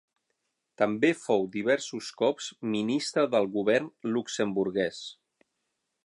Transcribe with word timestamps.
També 0.81 1.09
fou 1.23 1.43
diversos 1.55 2.07
cops 2.21 2.47
ministre 2.77 3.25
del 3.35 3.47
govern 3.57 3.91
luxemburguès. 4.15 5.03